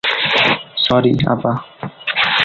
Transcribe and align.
Sorry, 0.83 1.11
আপা। 1.27 1.51